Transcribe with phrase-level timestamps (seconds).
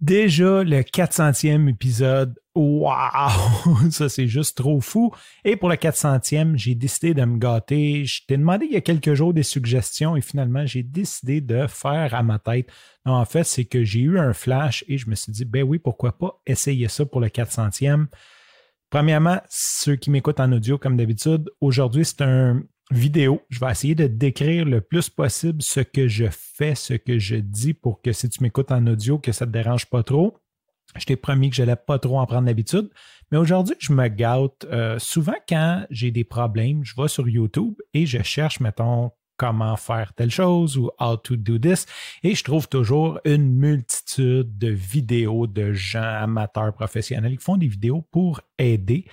[0.00, 2.38] Déjà le 400e épisode.
[2.54, 3.90] Waouh!
[3.90, 5.10] Ça, c'est juste trop fou.
[5.44, 8.04] Et pour le 400e, j'ai décidé de me gâter.
[8.04, 11.66] Je t'ai demandé il y a quelques jours des suggestions et finalement, j'ai décidé de
[11.66, 12.70] faire à ma tête.
[13.06, 15.78] En fait, c'est que j'ai eu un flash et je me suis dit, ben oui,
[15.78, 18.06] pourquoi pas essayer ça pour le 400e.
[18.90, 23.42] Premièrement, ceux qui m'écoutent en audio, comme d'habitude, aujourd'hui, c'est un, vidéo.
[23.48, 27.36] Je vais essayer de décrire le plus possible ce que je fais, ce que je
[27.36, 30.38] dis pour que si tu m'écoutes en audio, que ça ne te dérange pas trop.
[30.96, 32.88] Je t'ai promis que je n'allais pas trop en prendre l'habitude.
[33.30, 34.64] Mais aujourd'hui, je me gâte.
[34.70, 39.76] Euh, souvent, quand j'ai des problèmes, je vais sur YouTube et je cherche, mettons, comment
[39.76, 41.86] faire telle chose ou how to do this.
[42.22, 47.68] Et je trouve toujours une multitude de vidéos de gens amateurs professionnels qui font des
[47.68, 49.06] vidéos pour aider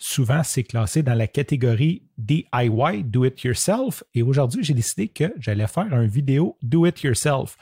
[0.00, 4.02] souvent c'est classé dans la catégorie DIY, Do It Yourself.
[4.14, 7.56] Et aujourd'hui, j'ai décidé que j'allais faire une vidéo Do It Yourself.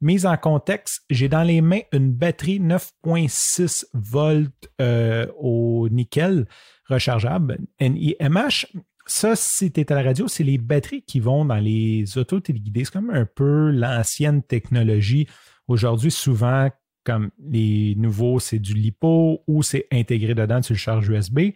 [0.00, 6.46] Mise en contexte, j'ai dans les mains une batterie 9.6 volts euh, au nickel
[6.90, 8.66] rechargeable NIMH.
[9.06, 12.84] Ça, si tu à la radio, c'est les batteries qui vont dans les autos téléguidées.
[12.84, 15.28] C'est comme un peu l'ancienne technologie.
[15.68, 16.70] Aujourd'hui, souvent,
[17.04, 21.52] comme les nouveaux, c'est du LiPo ou c'est intégré dedans sur le charge USB.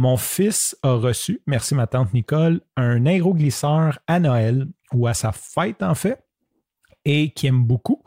[0.00, 5.30] Mon fils a reçu, merci ma tante Nicole, un aéroglisseur à Noël ou à sa
[5.30, 6.24] fête en fait,
[7.04, 8.02] et qui aime beaucoup,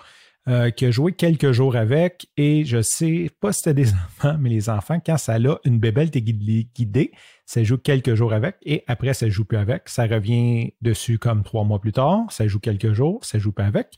[0.47, 2.25] euh, qui a joué quelques jours avec.
[2.35, 5.77] Et je sais pas si c'était des enfants, mais les enfants, quand ça a une
[5.77, 7.11] bébelle guidée,
[7.45, 9.89] ça joue quelques jours avec et après ça joue plus avec.
[9.89, 13.65] Ça revient dessus comme trois mois plus tard, ça joue quelques jours, ça joue pas
[13.65, 13.97] avec.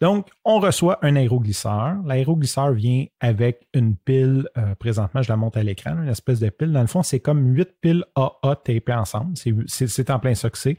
[0.00, 1.96] Donc, on reçoit un aéroglisseur.
[2.04, 6.50] L'aéroglisseur vient avec une pile, euh, présentement, je la monte à l'écran, une espèce de
[6.50, 6.72] pile.
[6.72, 9.34] Dans le fond, c'est comme huit piles AA tapées ensemble.
[9.66, 10.76] C'est en plein succès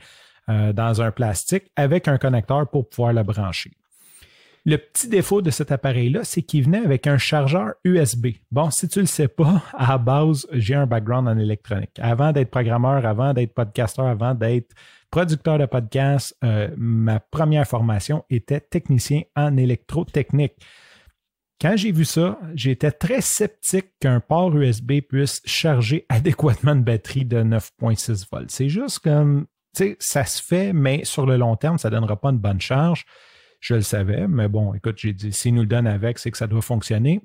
[0.49, 3.71] euh, dans un plastique avec un connecteur pour pouvoir le brancher.
[4.67, 8.27] Le petit défaut de cet appareil-là, c'est qu'il venait avec un chargeur USB.
[8.51, 11.97] Bon, si tu ne le sais pas, à base, j'ai un background en électronique.
[12.01, 14.75] Avant d'être programmeur, avant d'être podcasteur, avant d'être
[15.09, 20.55] producteur de podcast, euh, ma première formation était technicien en électrotechnique.
[21.61, 27.23] Quand j'ai vu ça, j'étais très sceptique qu'un port USB puisse charger adéquatement une batterie
[27.23, 28.51] de 9.6 volts.
[28.51, 32.19] C'est juste comme, tu ça se fait, mais sur le long terme, ça ne donnera
[32.19, 33.05] pas une bonne charge.
[33.59, 36.37] Je le savais, mais bon, écoute, j'ai dit, s'il nous le donne avec, c'est que
[36.37, 37.21] ça doit fonctionner.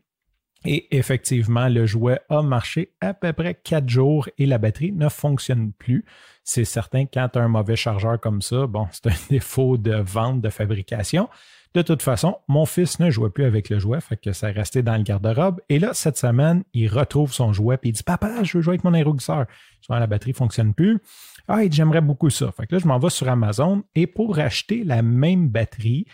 [0.64, 5.08] Et effectivement, le jouet a marché à peu près quatre jours et la batterie ne
[5.08, 6.04] fonctionne plus.
[6.44, 10.40] C'est certain quand tu un mauvais chargeur comme ça, bon, c'est un défaut de vente,
[10.40, 11.28] de fabrication.
[11.74, 14.82] De toute façon, mon fils ne jouait plus avec le jouet, fait que ça restait
[14.82, 15.60] dans le garde-robe.
[15.70, 18.72] Et là, cette semaine, il retrouve son jouet et il dit Papa, je veux jouer
[18.72, 19.46] avec mon aéroglisseur.
[19.80, 20.98] Souvent, la batterie ne fonctionne plus.
[21.48, 22.52] Ah, j'aimerais beaucoup ça.
[22.52, 26.06] Fait que là, je m'en vais sur Amazon et pour acheter la même batterie,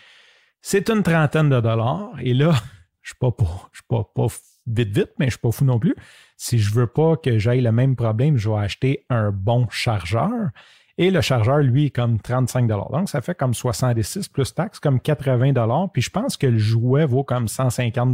[0.61, 2.11] c'est une trentaine de dollars.
[2.21, 2.51] Et là,
[3.01, 3.31] je ne
[3.73, 4.27] suis pas, pas,
[4.67, 5.95] vite vite, mais je ne suis pas fou non plus.
[6.37, 9.67] Si je ne veux pas que j'aille le même problème, je vais acheter un bon
[9.69, 10.49] chargeur.
[10.97, 14.99] Et le chargeur, lui, est comme 35 Donc, ça fait comme 66 plus taxes, comme
[14.99, 15.53] 80
[15.93, 18.13] Puis je pense que le jouet vaut comme 150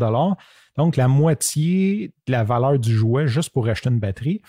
[0.77, 4.43] Donc, la moitié de la valeur du jouet juste pour acheter une batterie.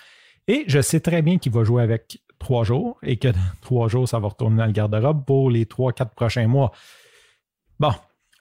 [0.49, 3.89] Et je sais très bien qu'il va jouer avec trois jours et que dans trois
[3.89, 6.73] jours, ça va retourner dans le garde-robe pour les trois, quatre prochains mois.
[7.79, 7.93] Bon,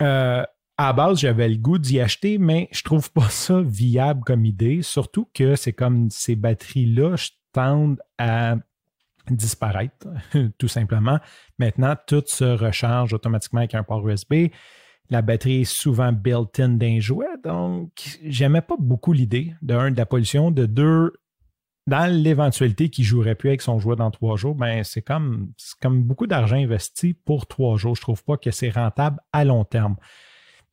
[0.01, 0.43] euh,
[0.77, 4.81] à base, j'avais le goût d'y acheter, mais je trouve pas ça viable comme idée,
[4.81, 7.15] surtout que c'est comme ces batteries-là
[7.53, 8.55] tendent à
[9.29, 10.07] disparaître,
[10.57, 11.19] tout simplement.
[11.57, 14.47] Maintenant, tout se recharge automatiquement avec un port USB.
[15.09, 19.97] La batterie est souvent built-in d'un jouet, donc j'aimais pas beaucoup l'idée, de un, de
[19.97, 21.13] la pollution, de deux,
[21.87, 25.53] dans l'éventualité qu'il jouerait plus avec son jouet dans trois jours, ben c'est comme,
[25.83, 27.95] beaucoup d'argent investi pour trois jours.
[27.95, 29.95] Je trouve pas que c'est rentable à long terme.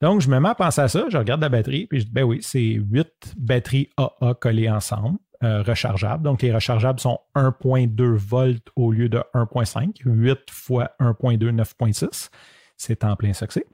[0.01, 2.11] Donc, je me mets à penser à ça, je regarde la batterie, puis je dis,
[2.11, 6.25] ben oui, c'est huit batteries AA collées ensemble, euh, rechargeables.
[6.25, 9.93] Donc, les rechargeables sont 1.2 volts au lieu de 1.5.
[10.05, 12.31] 8 fois 1.2, 9.6.
[12.77, 13.65] C'est en plein succès.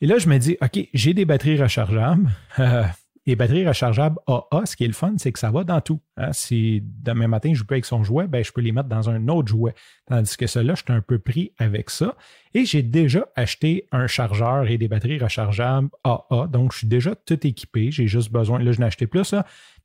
[0.00, 2.30] Et là, je me dis, OK, j'ai des batteries rechargeables.
[2.60, 2.84] Euh,
[3.28, 6.00] les batteries rechargeables AA, ce qui est le fun, c'est que ça va dans tout.
[6.16, 6.32] Hein.
[6.32, 9.28] Si demain matin, je joue avec son jouet, ben, je peux les mettre dans un
[9.28, 9.74] autre jouet.
[10.06, 12.16] Tandis que cela, je suis un peu pris avec ça.
[12.54, 16.46] Et j'ai déjà acheté un chargeur et des batteries rechargeables AA.
[16.50, 17.90] Donc, je suis déjà tout équipé.
[17.90, 19.34] J'ai juste besoin, là, je n'ai acheté plus,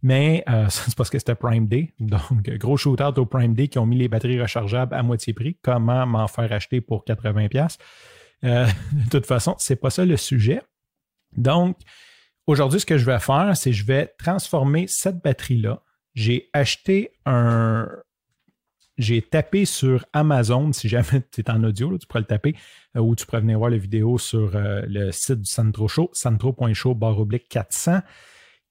[0.02, 1.94] mais euh, c'est parce que c'était Prime Day.
[2.00, 5.58] Donc, gros shootout au Prime Day qui ont mis les batteries rechargeables à moitié prix.
[5.62, 7.78] Comment m'en faire acheter pour 80$?
[8.46, 10.62] Euh, de toute façon, c'est pas ça le sujet.
[11.36, 11.76] Donc,
[12.48, 15.82] aujourd'hui, ce que je vais faire, c'est je vais transformer cette batterie-là.
[16.14, 17.88] J'ai acheté un,
[18.98, 22.56] j'ai tapé sur Amazon, si jamais tu es en audio, tu pourrais le taper,
[22.96, 26.10] euh, ou tu pourrais venir voir la vidéo sur euh, le site du Santro Show,
[26.14, 28.02] santro.show barre oblique 400.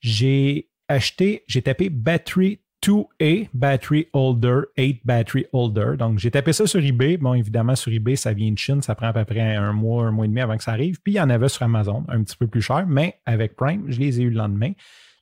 [0.00, 5.96] J'ai acheté, j'ai tapé Battery 2A, Battery Holder, 8 Battery Holder.
[5.98, 7.16] Donc, j'ai tapé ça sur eBay.
[7.16, 10.06] Bon, évidemment, sur eBay, ça vient de Chine, ça prend à peu près un mois,
[10.06, 11.00] un mois et demi avant que ça arrive.
[11.02, 13.84] Puis, il y en avait sur Amazon, un petit peu plus cher, mais avec Prime,
[13.88, 14.72] je les ai eu le lendemain.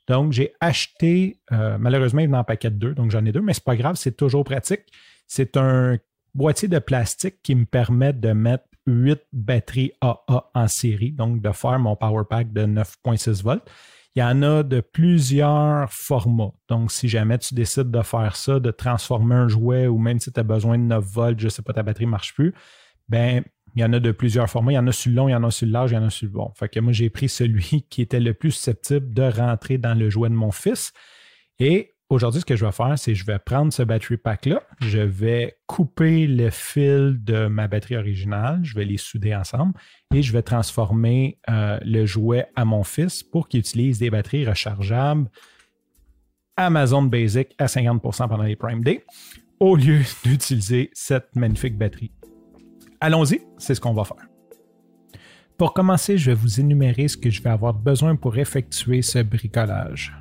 [0.08, 3.42] Donc, j'ai acheté, euh, malheureusement, il venait en paquet de deux, donc j'en ai deux,
[3.42, 4.82] mais c'est pas grave, c'est toujours pratique.
[5.26, 5.98] C'est un
[6.34, 11.52] boîtier de plastique qui me permet de mettre 8 batteries AA en série, donc de
[11.52, 13.62] faire mon power pack de 9.6 volts.
[14.16, 16.52] Il y en a de plusieurs formats.
[16.68, 20.32] Donc, si jamais tu décides de faire ça, de transformer un jouet ou même si
[20.32, 22.52] tu as besoin de 9 volts, je ne sais pas, ta batterie ne marche plus,
[23.08, 24.72] ben il y en a de plusieurs formats.
[24.72, 25.94] Il y en a sur le long, il y en a sur le large, il
[25.94, 26.50] y en a sur le bon.
[26.56, 30.10] Fait que moi, j'ai pris celui qui était le plus susceptible de rentrer dans le
[30.10, 30.92] jouet de mon fils.
[31.58, 34.62] Et aujourd'hui, ce que je vais faire, c'est que je vais prendre ce battery pack-là,
[34.80, 39.72] je vais couper le fil de ma batterie originale, je vais les souder ensemble
[40.12, 44.46] et je vais transformer euh, le jouet à mon fils pour qu'il utilise des batteries
[44.46, 45.30] rechargeables
[46.56, 49.04] Amazon Basic à 50% pendant les Prime Day
[49.60, 52.12] au lieu d'utiliser cette magnifique batterie.
[53.00, 54.26] Allons-y, c'est ce qu'on va faire.
[55.56, 59.18] Pour commencer, je vais vous énumérer ce que je vais avoir besoin pour effectuer ce
[59.20, 60.14] bricolage.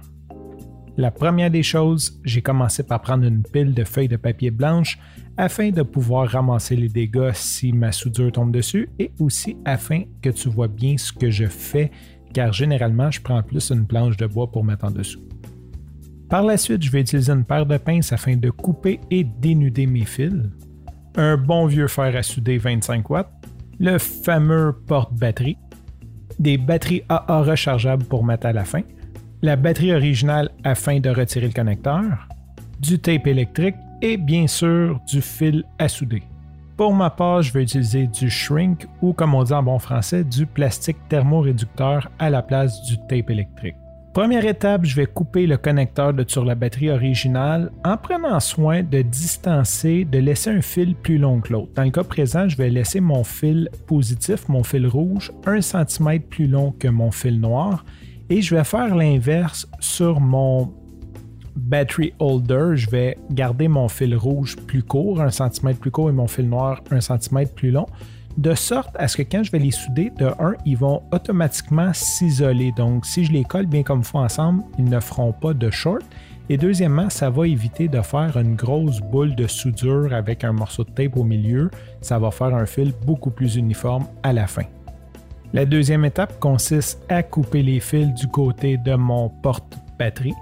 [0.99, 4.99] La première des choses, j'ai commencé par prendre une pile de feuilles de papier blanche
[5.37, 10.29] afin de pouvoir ramasser les dégâts si ma soudure tombe dessus et aussi afin que
[10.29, 11.89] tu vois bien ce que je fais
[12.33, 15.21] car généralement je prends plus une planche de bois pour mettre en dessous.
[16.27, 19.85] Par la suite, je vais utiliser une paire de pinces afin de couper et dénuder
[19.85, 20.49] mes fils.
[21.15, 23.31] Un bon vieux fer à souder 25 watts,
[23.79, 25.57] le fameux porte-batterie,
[26.39, 28.81] des batteries AA rechargeables pour mettre à la fin,
[29.41, 32.27] la batterie originale afin de retirer le connecteur,
[32.79, 36.23] du tape électrique et bien sûr du fil à souder.
[36.75, 40.23] Pour ma part, je vais utiliser du shrink ou comme on dit en bon français,
[40.23, 43.75] du plastique thermoréducteur à la place du tape électrique.
[44.13, 49.01] Première étape, je vais couper le connecteur sur la batterie originale en prenant soin de
[49.01, 51.71] distancer, de laisser un fil plus long que l'autre.
[51.75, 56.21] Dans le cas présent, je vais laisser mon fil positif, mon fil rouge, un cm
[56.21, 57.85] plus long que mon fil noir
[58.29, 60.73] et je vais faire l'inverse sur mon
[61.55, 62.71] battery holder.
[62.75, 66.47] Je vais garder mon fil rouge plus court, un cm plus court et mon fil
[66.47, 67.87] noir un cm plus long
[68.39, 71.91] de sorte à ce que quand je vais les souder, de un, ils vont automatiquement
[71.93, 72.71] s'isoler.
[72.71, 75.69] Donc, si je les colle bien comme il faut ensemble, ils ne feront pas de
[75.69, 76.03] short.
[76.47, 80.83] Et deuxièmement, ça va éviter de faire une grosse boule de soudure avec un morceau
[80.83, 81.69] de tape au milieu.
[82.01, 84.63] Ça va faire un fil beaucoup plus uniforme à la fin.
[85.51, 90.35] La deuxième étape consiste à couper les fils du côté de mon porte-batterie.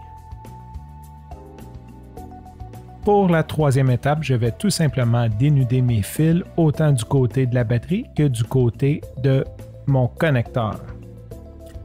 [3.05, 7.55] Pour la troisième étape, je vais tout simplement dénuder mes fils autant du côté de
[7.55, 9.45] la batterie que du côté de
[9.85, 10.81] mon connecteur.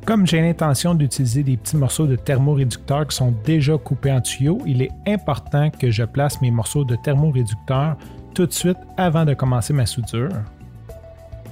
[0.04, 4.58] Comme j'ai l'intention d'utiliser des petits morceaux de thermoréducteur qui sont déjà coupés en tuyaux,
[4.66, 7.96] il est important que je place mes morceaux de thermoréducteur
[8.34, 10.30] tout de suite avant de commencer ma soudure.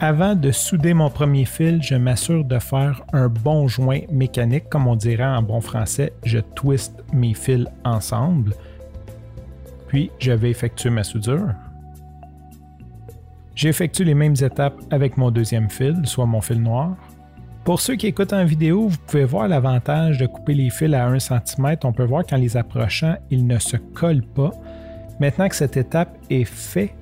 [0.01, 4.87] Avant de souder mon premier fil, je m'assure de faire un bon joint mécanique, comme
[4.87, 8.55] on dirait en bon français, je twist mes fils ensemble
[9.91, 11.49] puis je vais effectuer ma soudure.
[13.57, 16.95] J'effectue les mêmes étapes avec mon deuxième fil, soit mon fil noir.
[17.65, 21.07] Pour ceux qui écoutent en vidéo, vous pouvez voir l'avantage de couper les fils à
[21.07, 21.77] 1 cm.
[21.83, 24.53] On peut voir qu'en les approchant, ils ne se collent pas.
[25.19, 26.95] Maintenant que cette étape est faite,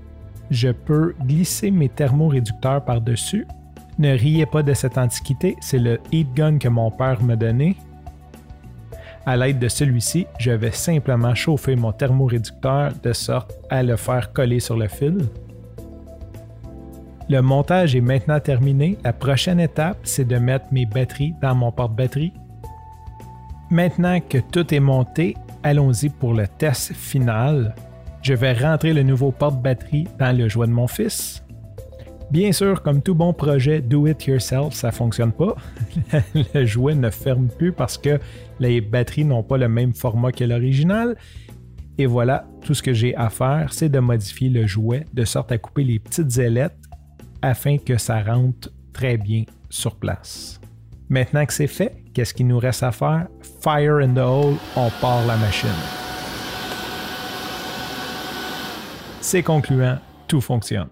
[0.50, 3.47] je peux glisser mes thermoréducteurs par-dessus.
[3.99, 7.76] Ne riez pas de cette antiquité, c'est le heat gun que mon père m'a donné.
[9.26, 14.33] À l'aide de celui-ci, je vais simplement chauffer mon thermoréducteur de sorte à le faire
[14.33, 15.19] coller sur le fil.
[17.28, 18.97] Le montage est maintenant terminé.
[19.05, 22.33] La prochaine étape, c'est de mettre mes batteries dans mon porte-batterie.
[23.71, 27.75] Maintenant que tout est monté, allons-y pour le test final.
[28.28, 31.42] Je vais rentrer le nouveau porte-batterie dans le jouet de mon fils.
[32.30, 35.56] Bien sûr, comme tout bon projet do it yourself, ça fonctionne pas.
[36.54, 38.20] le jouet ne ferme plus parce que
[38.61, 41.16] les batteries n'ont pas le même format que l'original.
[41.97, 45.50] Et voilà, tout ce que j'ai à faire, c'est de modifier le jouet de sorte
[45.50, 46.76] à couper les petites ailettes
[47.40, 50.61] afin que ça rentre très bien sur place.
[51.08, 53.26] Maintenant que c'est fait, qu'est-ce qu'il nous reste à faire?
[53.62, 56.07] Fire in the hole, on part la machine.
[59.30, 60.88] C'est concluant, tout fonctionne.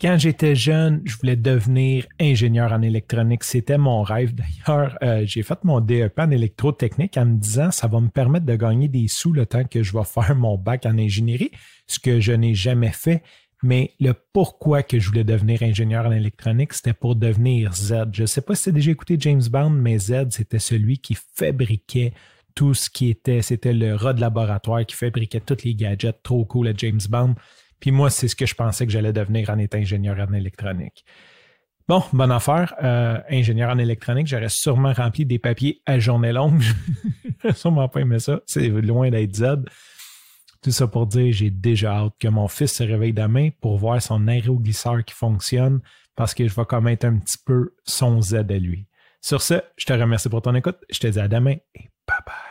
[0.00, 3.42] Quand j'étais jeune, je voulais devenir ingénieur en électronique.
[3.42, 4.36] C'était mon rêve.
[4.36, 8.46] D'ailleurs, euh, j'ai fait mon DEP en électrotechnique en me disant ça va me permettre
[8.46, 11.50] de gagner des sous le temps que je vais faire mon bac en ingénierie,
[11.88, 13.24] ce que je n'ai jamais fait.
[13.64, 18.10] Mais le pourquoi que je voulais devenir ingénieur en électronique, c'était pour devenir Z.
[18.12, 20.98] Je ne sais pas si tu as déjà écouté James Bond, mais Z, c'était celui
[20.98, 22.12] qui fabriquait
[22.60, 26.44] tout ce qui était, c'était le rat de laboratoire qui fabriquait tous les gadgets trop
[26.44, 27.34] cool à James Bond.
[27.80, 31.06] Puis moi, c'est ce que je pensais que j'allais devenir en étant ingénieur en électronique.
[31.88, 32.74] Bon, bonne affaire.
[32.82, 36.62] Euh, ingénieur en électronique, j'aurais sûrement rempli des papiers à journée longue.
[37.54, 38.40] Sûrement pas aimé ça.
[38.44, 39.64] C'est loin d'être Z.
[40.62, 44.02] Tout ça pour dire, j'ai déjà hâte que mon fils se réveille demain pour voir
[44.02, 45.80] son aéroglisseur qui fonctionne
[46.14, 48.86] parce que je vais commettre un petit peu son Z à lui.
[49.22, 50.76] Sur ce, je te remercie pour ton écoute.
[50.90, 52.49] Je te dis à demain et bye bye.